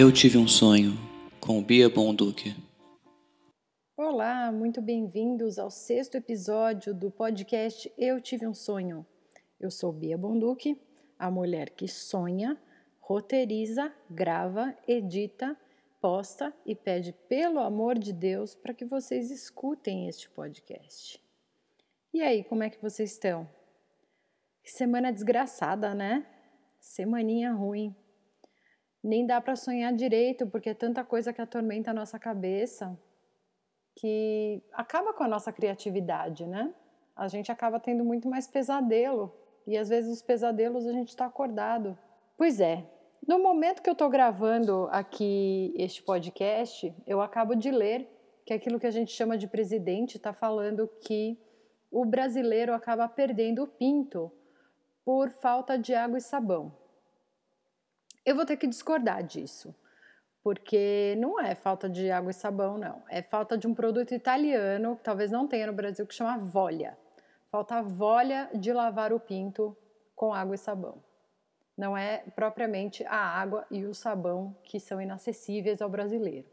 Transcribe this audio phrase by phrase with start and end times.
[0.00, 0.92] Eu tive um sonho
[1.40, 2.54] com Bia Bonduque.
[3.96, 9.04] Olá, muito bem-vindos ao sexto episódio do podcast Eu Tive um Sonho.
[9.58, 10.80] Eu sou Bia Bonduque,
[11.18, 12.56] a mulher que sonha,
[13.00, 15.56] roteiriza, grava, edita,
[16.00, 21.20] posta e pede pelo amor de Deus para que vocês escutem este podcast.
[22.14, 23.50] E aí, como é que vocês estão?
[24.62, 26.24] Semana desgraçada, né?
[26.78, 27.96] Semaninha ruim
[29.02, 32.98] nem dá para sonhar direito, porque é tanta coisa que atormenta a nossa cabeça
[33.98, 36.72] que acaba com a nossa criatividade, né?
[37.16, 39.34] A gente acaba tendo muito mais pesadelo
[39.66, 41.98] e às vezes os pesadelos a gente está acordado.
[42.36, 42.86] Pois é,
[43.26, 48.08] no momento que eu estou gravando aqui este podcast, eu acabo de ler
[48.46, 51.36] que aquilo que a gente chama de presidente está falando que
[51.90, 54.30] o brasileiro acaba perdendo o pinto
[55.04, 56.72] por falta de água e sabão.
[58.28, 59.74] Eu vou ter que discordar disso,
[60.42, 63.02] porque não é falta de água e sabão, não.
[63.08, 66.98] É falta de um produto italiano, que talvez não tenha no Brasil, que chama Volha.
[67.50, 69.74] Falta volha de lavar o pinto
[70.14, 71.02] com água e sabão.
[71.74, 76.46] Não é propriamente a água e o sabão que são inacessíveis ao brasileiro.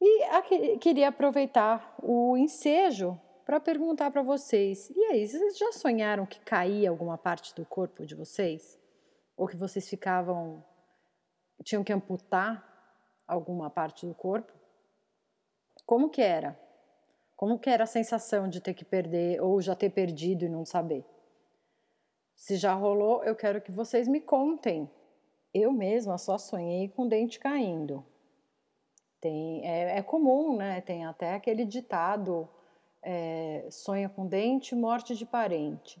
[0.00, 6.24] E aqui, queria aproveitar o ensejo para perguntar para vocês: e aí, vocês já sonharam
[6.24, 8.78] que caía alguma parte do corpo de vocês?
[9.38, 10.62] Ou que vocês ficavam
[11.64, 12.64] tinham que amputar
[13.26, 14.52] alguma parte do corpo?
[15.86, 16.58] Como que era?
[17.36, 20.64] Como que era a sensação de ter que perder ou já ter perdido e não
[20.64, 21.04] saber?
[22.34, 24.90] Se já rolou, eu quero que vocês me contem.
[25.54, 28.04] Eu mesma só sonhei com dente caindo.
[29.20, 30.80] Tem, é, é comum, né?
[30.80, 32.48] Tem até aquele ditado:
[33.02, 36.00] é, sonha com dente, morte de parente.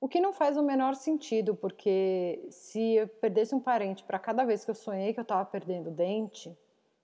[0.00, 4.44] O que não faz o menor sentido, porque se eu perdesse um parente para cada
[4.44, 6.56] vez que eu sonhei que eu estava perdendo dente,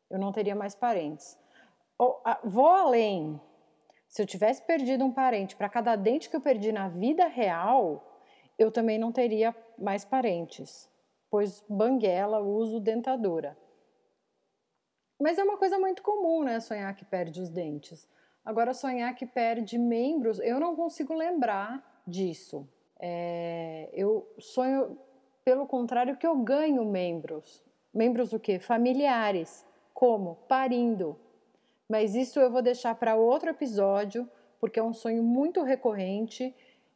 [0.09, 1.37] eu não teria mais parentes.
[1.99, 3.41] Ou, a, vou além.
[4.07, 8.21] Se eu tivesse perdido um parente para cada dente que eu perdi na vida real,
[8.57, 10.89] eu também não teria mais parentes,
[11.29, 13.59] pois banguela uso dentadura.
[15.21, 16.61] Mas é uma coisa muito comum, né?
[16.61, 18.09] Sonhar que perde os dentes.
[18.45, 22.69] Agora, sonhar que perde membros, eu não consigo lembrar disso.
[23.01, 24.99] É, eu sonho,
[25.45, 27.63] pelo contrário, que eu ganho membros.
[27.93, 28.59] Membros o quê?
[28.59, 29.65] Familiares.
[29.93, 30.37] Como?
[30.49, 31.19] Parindo.
[31.89, 34.29] Mas isso eu vou deixar para outro episódio,
[34.59, 36.55] porque é um sonho muito recorrente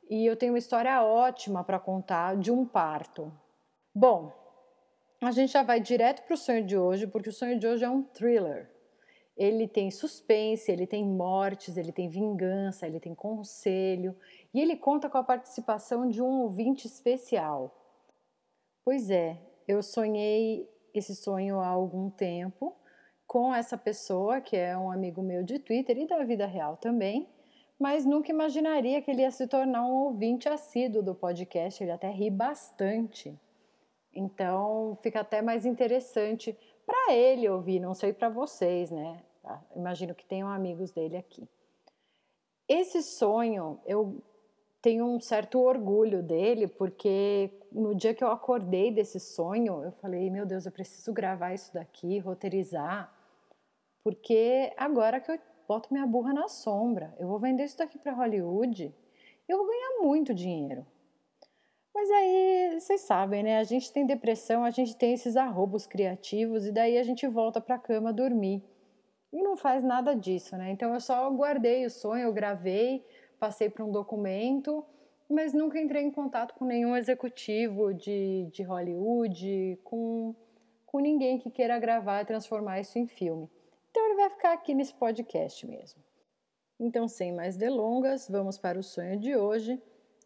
[0.08, 3.30] e eu tenho uma história ótima para contar de um parto.
[3.94, 4.32] Bom,
[5.20, 7.84] a gente já vai direto para o sonho de hoje, porque o sonho de hoje
[7.84, 8.70] é um thriller.
[9.38, 14.16] Ele tem suspense, ele tem mortes, ele tem vingança, ele tem conselho
[14.52, 17.72] e ele conta com a participação de um ouvinte especial.
[18.84, 19.38] Pois é,
[19.68, 22.74] eu sonhei esse sonho há algum tempo
[23.28, 27.28] com essa pessoa que é um amigo meu de Twitter e da vida real também,
[27.78, 32.10] mas nunca imaginaria que ele ia se tornar um ouvinte assíduo do podcast, ele até
[32.10, 33.38] ri bastante.
[34.12, 39.22] Então fica até mais interessante para ele ouvir, não sei para vocês, né?
[39.48, 39.64] Tá?
[39.74, 41.48] Imagino que tenham amigos dele aqui.
[42.68, 44.22] Esse sonho, eu
[44.82, 50.28] tenho um certo orgulho dele, porque no dia que eu acordei desse sonho, eu falei:
[50.28, 53.10] meu Deus, eu preciso gravar isso daqui, roteirizar,
[54.04, 58.12] porque agora que eu boto minha burra na sombra, eu vou vender isso daqui para
[58.12, 58.94] Hollywood,
[59.48, 60.86] eu vou ganhar muito dinheiro.
[61.94, 63.58] Mas aí, vocês sabem, né?
[63.58, 67.62] A gente tem depressão, a gente tem esses arrobos criativos e daí a gente volta
[67.62, 68.62] para a cama dormir
[69.32, 70.70] e não faz nada disso, né?
[70.70, 73.04] Então eu só guardei o sonho, eu gravei,
[73.38, 74.84] passei para um documento,
[75.28, 80.34] mas nunca entrei em contato com nenhum executivo de, de Hollywood, com,
[80.86, 83.48] com ninguém que queira gravar e transformar isso em filme.
[83.90, 86.02] Então ele vai ficar aqui nesse podcast mesmo.
[86.80, 89.82] Então, sem mais delongas, vamos para o sonho de hoje,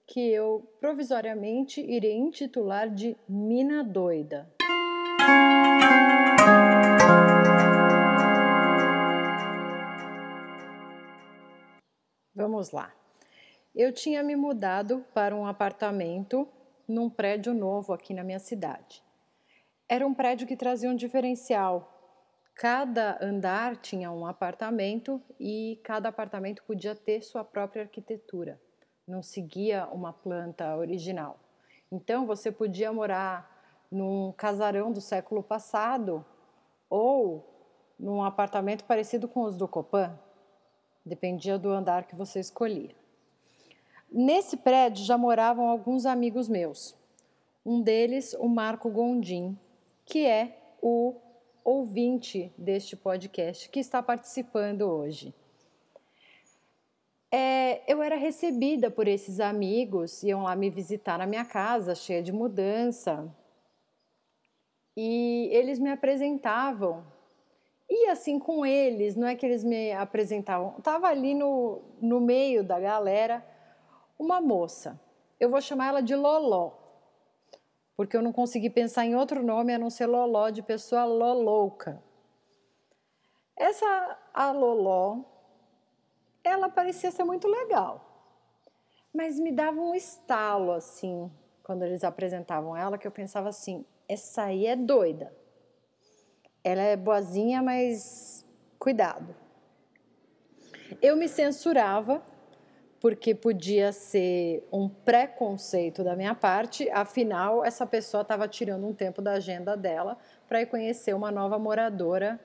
[0.07, 4.51] que eu provisoriamente irei intitular de Mina Doida.
[12.43, 12.93] Vamos lá.
[13.73, 16.49] Eu tinha me mudado para um apartamento
[16.89, 19.01] num prédio novo aqui na minha cidade.
[19.89, 21.89] Era um prédio que trazia um diferencial.
[22.57, 28.61] Cada andar tinha um apartamento e cada apartamento podia ter sua própria arquitetura.
[29.07, 31.39] Não seguia uma planta original.
[31.93, 33.49] Então você podia morar
[33.89, 36.27] num casarão do século passado
[36.91, 40.19] ou num apartamento parecido com os do Copan,
[41.05, 42.95] dependia do andar que você escolhia.
[44.11, 46.95] Nesse prédio já moravam alguns amigos meus.
[47.65, 49.59] Um deles, o Marco Gondim,
[50.05, 51.15] que é o
[51.65, 55.35] ouvinte deste podcast que está participando hoje.
[57.31, 62.23] É, eu era recebida por esses amigos, iam lá me visitar na minha casa, cheia
[62.23, 63.35] de mudança,
[64.95, 67.03] e eles me apresentavam.
[67.95, 72.65] E assim com eles, não é que eles me apresentavam, estava ali no, no meio
[72.65, 73.47] da galera
[74.19, 74.99] uma moça.
[75.39, 76.73] Eu vou chamar ela de Loló,
[77.95, 82.03] porque eu não consegui pensar em outro nome a não ser Loló, de pessoa lolouca.
[83.55, 85.19] Essa a Loló
[86.43, 88.09] ela parecia ser muito legal.
[89.13, 91.31] Mas me dava um estalo assim,
[91.63, 95.42] quando eles apresentavam ela, que eu pensava assim: essa aí é doida.
[96.65, 98.47] Ela é boazinha, mas
[98.79, 99.35] cuidado.
[101.01, 102.23] Eu me censurava
[103.01, 109.21] porque podia ser um preconceito da minha parte, afinal, essa pessoa estava tirando um tempo
[109.21, 110.17] da agenda dela
[110.47, 112.39] para ir conhecer uma nova moradora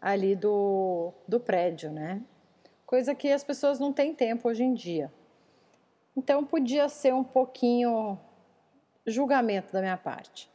[0.00, 2.20] ali do, do prédio, né?
[2.92, 5.10] coisa que as pessoas não têm tempo hoje em dia.
[6.14, 8.20] Então podia ser um pouquinho
[9.06, 10.46] julgamento da minha parte.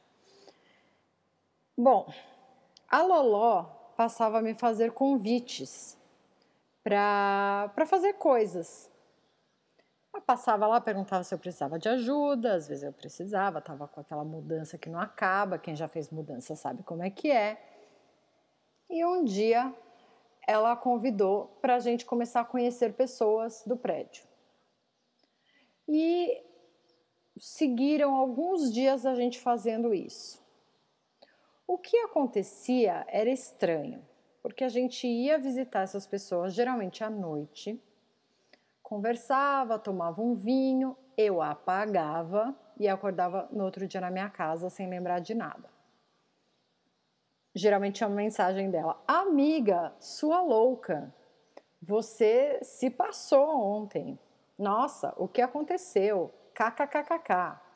[1.75, 2.14] Bom,
[2.88, 3.63] a Loló
[3.95, 5.98] passava a me fazer convites
[6.84, 8.89] para fazer coisas.
[10.13, 14.00] Eu passava lá, perguntava se eu precisava de ajuda, às vezes eu precisava, estava com
[14.00, 17.62] aquela mudança que não acaba, quem já fez mudança sabe como é que é.
[18.90, 19.74] E um dia
[20.48, 24.24] ela convidou para a gente começar a conhecer pessoas do prédio.
[25.88, 26.42] E
[27.38, 30.47] seguiram alguns dias a gente fazendo isso.
[31.68, 34.02] O que acontecia era estranho,
[34.42, 37.80] porque a gente ia visitar essas pessoas geralmente à noite,
[38.81, 44.90] conversava, tomava um vinho, eu apagava e acordava no outro dia na minha casa sem
[44.90, 45.78] lembrar de nada
[47.58, 51.14] geralmente tinha uma mensagem dela: Amiga, sua louca,
[51.81, 54.18] você se passou ontem.
[54.58, 56.34] Nossa, o que aconteceu?
[56.54, 57.67] KKKKK.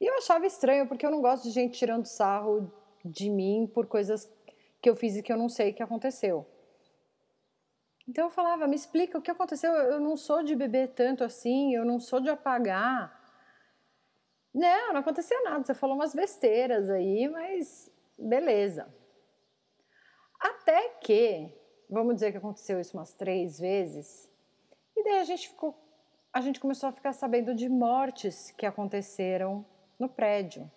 [0.00, 2.70] E eu achava estranho, porque eu não gosto de gente tirando sarro
[3.04, 4.30] de mim por coisas
[4.80, 6.46] que eu fiz e que eu não sei que aconteceu.
[8.08, 9.72] Então eu falava, me explica o que aconteceu.
[9.72, 13.24] Eu não sou de beber tanto assim, eu não sou de apagar.
[14.54, 15.64] Não, não aconteceu nada.
[15.64, 18.94] Você falou umas besteiras aí, mas beleza.
[20.38, 21.52] Até que,
[21.90, 24.30] vamos dizer que aconteceu isso umas três vezes,
[24.96, 25.74] e daí a gente ficou,
[26.32, 29.64] a gente começou a ficar sabendo de mortes que aconteceram
[29.98, 30.70] no prédio,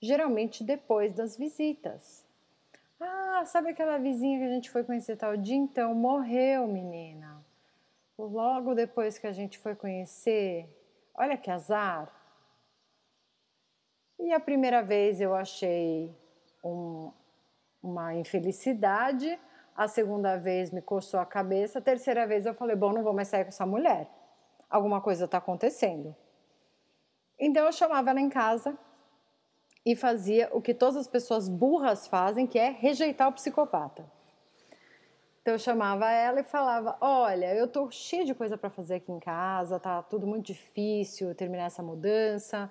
[0.00, 2.24] geralmente depois das visitas.
[3.00, 5.56] Ah, sabe aquela vizinha que a gente foi conhecer tal dia?
[5.56, 7.42] Então, morreu, menina.
[8.18, 10.68] Logo depois que a gente foi conhecer,
[11.14, 12.12] olha que azar.
[14.18, 16.14] E a primeira vez eu achei
[16.62, 17.10] um,
[17.82, 19.38] uma infelicidade,
[19.74, 23.14] a segunda vez me coçou a cabeça, a terceira vez eu falei: bom, não vou
[23.14, 24.06] mais sair com essa mulher,
[24.68, 26.14] alguma coisa está acontecendo.
[27.40, 28.78] Então eu chamava ela em casa
[29.84, 34.04] e fazia o que todas as pessoas burras fazem, que é rejeitar o psicopata.
[35.40, 39.10] Então eu chamava ela e falava: Olha, eu tô cheia de coisa para fazer aqui
[39.10, 42.70] em casa, tá tudo muito difícil terminar essa mudança.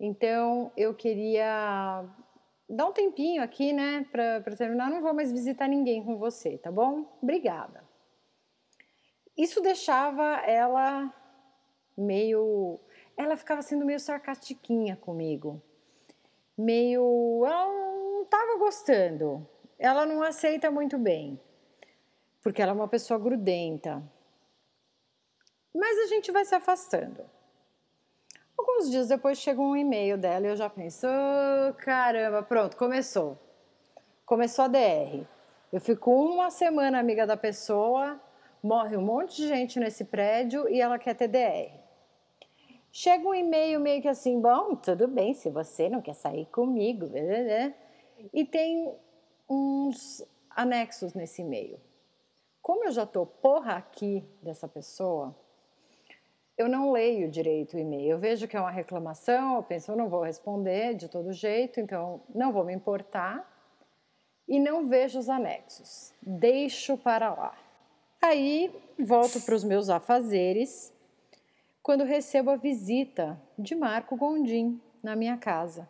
[0.00, 2.04] Então eu queria
[2.70, 4.88] dá um tempinho aqui, né, para terminar.
[4.88, 7.04] Não vou mais visitar ninguém com você, tá bom?
[7.20, 7.82] Obrigada.
[9.36, 11.12] Isso deixava ela
[11.96, 12.78] meio.
[13.20, 15.60] Ela ficava sendo meio sarcastiquinha comigo.
[16.56, 17.44] Meio.
[17.44, 19.46] Ela não estava gostando.
[19.78, 21.38] Ela não aceita muito bem.
[22.42, 24.02] Porque ela é uma pessoa grudenta.
[25.74, 27.22] Mas a gente vai se afastando.
[28.56, 33.38] Alguns dias depois chega um e-mail dela e eu já penso, oh, caramba, pronto, começou.
[34.24, 35.26] Começou a DR.
[35.70, 38.18] Eu fico uma semana amiga da pessoa,
[38.62, 41.89] morre um monte de gente nesse prédio e ela quer ter DR.
[42.92, 47.06] Chega um e-mail meio que assim, bom, tudo bem, se você não quer sair comigo,
[47.06, 47.74] né?
[48.32, 48.92] e tem
[49.48, 51.78] uns anexos nesse e-mail.
[52.60, 55.34] Como eu já tô porra aqui dessa pessoa,
[56.58, 58.10] eu não leio direito o e-mail.
[58.10, 61.80] Eu vejo que é uma reclamação, eu penso, eu não vou responder de todo jeito,
[61.80, 63.48] então não vou me importar.
[64.46, 66.12] E não vejo os anexos.
[66.20, 67.56] Deixo para lá.
[68.20, 70.92] Aí volto para os meus afazeres
[71.82, 75.88] quando recebo a visita de Marco Gondim na minha casa.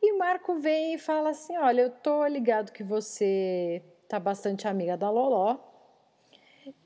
[0.00, 4.96] E Marco vem e fala assim: Olha, eu tô ligado que você tá bastante amiga
[4.96, 5.58] da Loló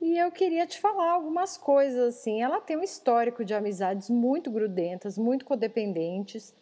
[0.01, 2.41] e eu queria te falar algumas coisas assim.
[2.41, 6.53] Ela tem um histórico de amizades muito grudentas, muito codependentes.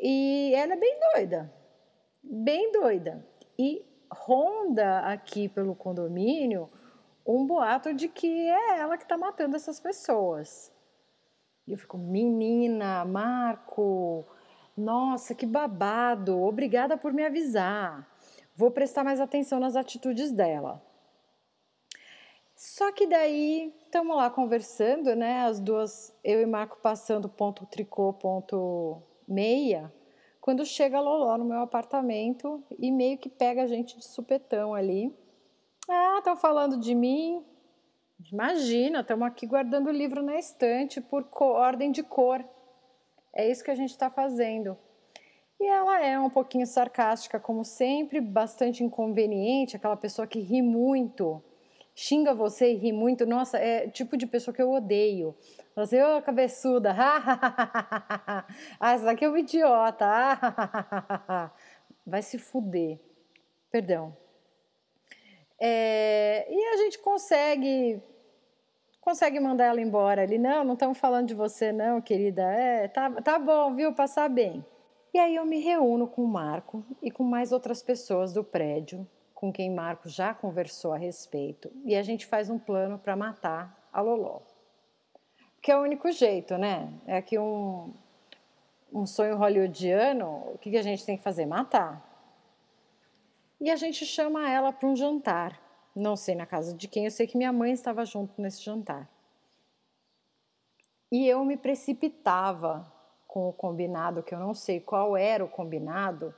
[0.00, 1.52] E ela é bem doida,
[2.22, 3.24] bem doida.
[3.58, 6.68] E ronda aqui pelo condomínio
[7.26, 10.72] um boato de que é ela que está matando essas pessoas.
[11.66, 14.26] E eu fico, menina, Marco,
[14.76, 18.06] nossa, que babado, obrigada por me avisar.
[18.54, 20.82] Vou prestar mais atenção nas atitudes dela.
[22.54, 25.42] Só que daí estamos lá conversando, né?
[25.42, 29.92] As duas, eu e Marco passando ponto tricô, ponto meia,
[30.40, 34.74] quando chega a Loló no meu apartamento e meio que pega a gente de supetão
[34.74, 35.12] ali.
[35.88, 37.44] Ah, estão falando de mim?
[38.32, 42.42] Imagina, estamos aqui guardando o livro na estante por ordem de cor.
[43.34, 44.78] É isso que a gente está fazendo.
[45.60, 51.42] E ela é um pouquinho sarcástica, como sempre, bastante inconveniente, aquela pessoa que ri muito,
[51.94, 53.26] xinga você e ri muito.
[53.26, 55.36] Nossa, é tipo de pessoa que eu odeio.
[55.76, 58.46] Você, ô oh, cabeçuda, ah,
[58.80, 60.06] essa daqui é um idiota,
[62.06, 62.98] vai se fuder.
[63.70, 64.16] Perdão,
[65.66, 67.98] é, e a gente consegue
[69.00, 70.36] consegue mandar ela embora ali.
[70.36, 72.42] Não, não estamos falando de você, não, querida.
[72.42, 73.94] É, tá, tá bom, viu?
[73.94, 74.62] Passar bem.
[75.14, 79.08] E aí eu me reúno com o Marco e com mais outras pessoas do prédio,
[79.34, 81.70] com quem Marco já conversou a respeito.
[81.86, 84.40] E a gente faz um plano para matar a Loló.
[85.62, 86.92] Que é o único jeito, né?
[87.06, 87.90] É que um,
[88.92, 91.46] um sonho hollywoodiano, o que, que a gente tem que fazer?
[91.46, 92.13] Matar
[93.64, 95.58] e a gente chama ela para um jantar.
[95.96, 99.08] Não sei na casa de quem, eu sei que minha mãe estava junto nesse jantar.
[101.10, 102.92] E eu me precipitava
[103.26, 106.34] com o combinado, que eu não sei qual era o combinado,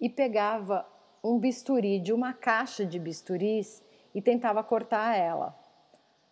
[0.00, 0.88] e pegava
[1.22, 3.82] um bisturi de uma caixa de bisturis
[4.14, 5.54] e tentava cortar ela.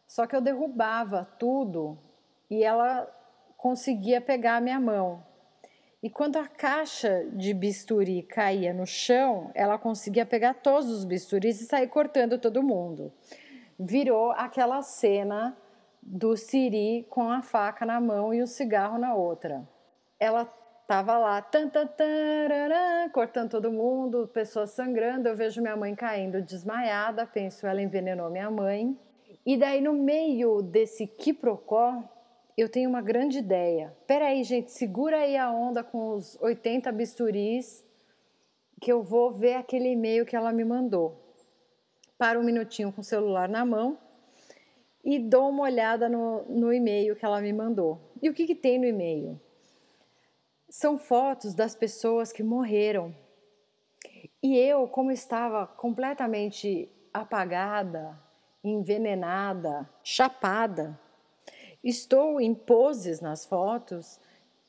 [0.07, 1.99] Só que eu derrubava tudo
[2.49, 3.07] e ela
[3.59, 5.23] conseguia pegar a minha mão.
[6.03, 11.61] E quando a caixa de bisturi caía no chão, ela conseguia pegar todos os bisturis
[11.61, 13.13] e sair cortando todo mundo.
[13.79, 15.57] Virou aquela cena
[16.03, 19.63] do Siri com a faca na mão e o cigarro na outra.
[20.19, 25.29] Ela estava lá, tan, tan, tan, cortando todo mundo, pessoas sangrando.
[25.29, 28.99] Eu vejo minha mãe caindo desmaiada, penso, ela envenenou minha mãe.
[29.47, 32.03] E daí, no meio desse quiprocó,
[32.57, 33.97] eu tenho uma grande ideia.
[34.07, 37.85] Pera aí, gente, segura aí a onda com os 80 bisturis
[38.81, 41.19] que eu vou ver aquele e-mail que ela me mandou.
[42.19, 43.99] Para um minutinho com o celular na mão
[45.05, 48.13] e dou uma olhada no, no e-mail que ela me mandou.
[48.21, 49.41] E o que, que tem no e-mail?
[50.69, 53.15] São fotos das pessoas que morreram.
[54.43, 58.19] E eu, como estava completamente apagada,
[58.65, 60.99] envenenada, chapada,
[61.83, 64.21] Estou em poses nas fotos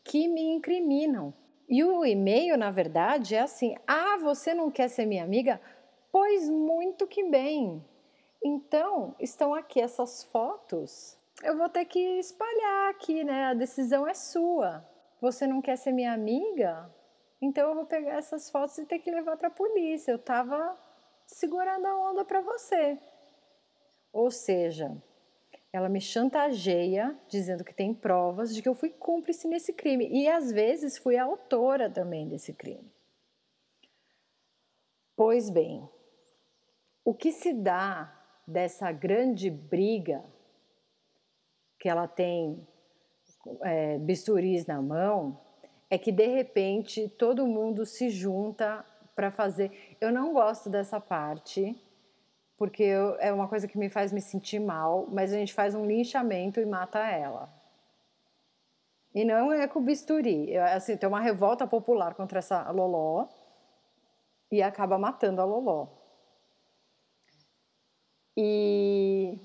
[0.04, 1.34] que me incriminam.
[1.70, 5.62] E o e-mail, na verdade, é assim: ah, você não quer ser minha amiga?
[6.12, 7.84] Pois muito que bem.
[8.44, 11.18] Então, estão aqui essas fotos.
[11.42, 13.46] Eu vou ter que espalhar aqui, né?
[13.46, 14.86] A decisão é sua.
[15.22, 16.94] Você não quer ser minha amiga?
[17.42, 20.12] Então eu vou pegar essas fotos e ter que levar para a polícia.
[20.12, 20.78] Eu estava
[21.26, 22.98] segurando a onda para você.
[24.12, 24.96] Ou seja,
[25.74, 30.30] ela me chantageia dizendo que tem provas de que eu fui cúmplice nesse crime e
[30.30, 32.94] às vezes fui a autora também desse crime.
[35.16, 35.90] Pois bem,
[37.04, 38.14] o que se dá
[38.48, 40.24] dessa grande briga
[41.80, 42.68] que ela tem
[43.64, 45.42] é, bisturis na mão
[45.90, 49.98] é que de repente todo mundo se junta para fazer.
[50.00, 51.76] Eu não gosto dessa parte
[52.58, 55.76] porque eu, é uma coisa que me faz me sentir mal, mas a gente faz
[55.76, 57.50] um linchamento e mata ela.
[59.14, 60.58] E não é com bisturi.
[60.58, 63.28] Assim, tem uma revolta popular contra essa Loló
[64.52, 65.88] e acaba matando a Loló.
[68.36, 69.38] E,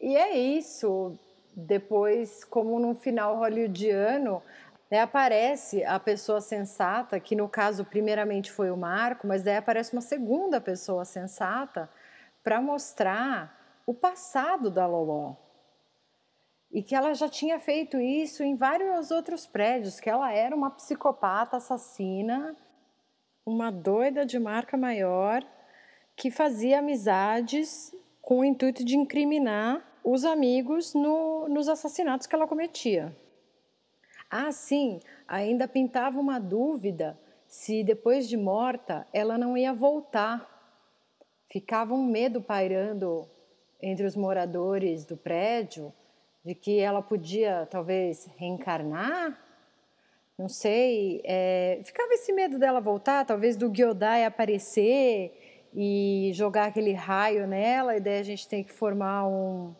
[0.00, 1.16] e é isso.
[1.54, 4.42] Depois, como no final hollywoodiano,
[4.90, 9.92] né, aparece a pessoa sensata, que no caso primeiramente foi o Marco, mas daí aparece
[9.92, 11.88] uma segunda pessoa sensata
[12.42, 15.36] para mostrar o passado da Loló.
[16.72, 20.70] E que ela já tinha feito isso em vários outros prédios, que ela era uma
[20.70, 22.56] psicopata assassina,
[23.44, 25.44] uma doida de marca maior,
[26.16, 32.46] que fazia amizades com o intuito de incriminar os amigos no, nos assassinatos que ela
[32.46, 33.16] cometia.
[34.30, 40.48] Ah, sim, ainda pintava uma dúvida se depois de morta ela não ia voltar.
[41.50, 43.28] Ficava um medo pairando
[43.82, 45.92] entre os moradores do prédio
[46.44, 49.50] de que ela podia talvez reencarnar
[50.40, 51.20] não sei.
[51.22, 57.94] É, ficava esse medo dela voltar, talvez do Gyodai aparecer e jogar aquele raio nela,
[57.94, 59.74] e daí a gente tem que formar um.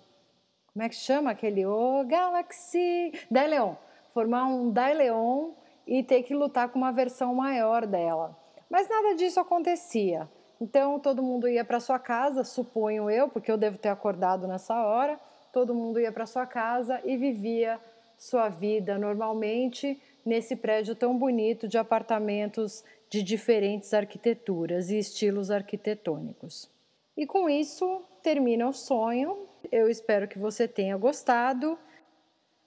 [0.71, 1.65] Como é que chama aquele?
[1.65, 3.11] O oh, Galaxy.
[3.31, 3.75] Daileon.
[4.13, 5.51] Formar um Daileon
[5.87, 8.37] e ter que lutar com uma versão maior dela.
[8.69, 10.29] Mas nada disso acontecia.
[10.61, 14.85] Então todo mundo ia para sua casa, suponho eu, porque eu devo ter acordado nessa
[14.85, 15.19] hora.
[15.53, 17.81] Todo mundo ia para sua casa e vivia
[18.19, 26.71] sua vida normalmente nesse prédio tão bonito de apartamentos de diferentes arquiteturas e estilos arquitetônicos.
[27.17, 29.49] E com isso termina o sonho.
[29.73, 31.79] Eu espero que você tenha gostado.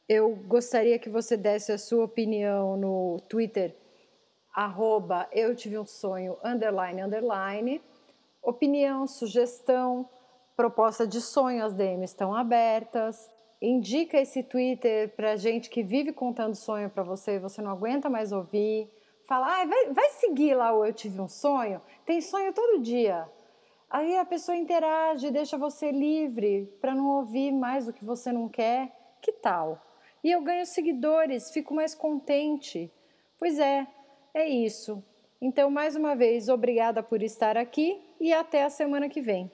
[0.08, 3.74] Eu gostaria que você desse a sua opinião no Twitter,
[4.54, 7.82] arroba eu tive um sonho, underline, underline.
[8.42, 10.10] Opinião, sugestão,
[10.58, 13.32] proposta de sonho, as DMs estão abertas.
[13.62, 18.10] Indica esse Twitter para gente que vive contando sonho para você e você não aguenta
[18.10, 18.92] mais ouvir.
[19.26, 21.82] Fala, ah, vai, vai seguir lá o Eu Tive um Sonho.
[22.06, 23.26] Tem sonho todo dia.
[23.90, 28.50] Aí a pessoa interage, deixa você livre para não ouvir mais o que você não
[28.50, 28.92] quer.
[29.22, 29.82] Que tal?
[30.24, 32.92] E eu ganho seguidores, fico mais contente.
[33.38, 33.86] Pois é,
[34.34, 35.04] é isso.
[35.42, 39.52] Então, mais uma vez, obrigada por estar aqui e até a semana que vem.